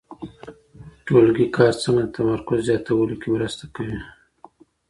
[1.05, 3.97] ټولګي کار څنګه د تمرکز زیاتولو کي مرسته کوي؟